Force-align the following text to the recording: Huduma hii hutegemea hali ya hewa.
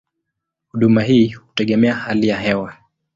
Huduma 0.67 1.01
hii 1.03 1.29
hutegemea 1.31 1.93
hali 1.95 2.27
ya 2.27 2.37
hewa. 2.39 2.73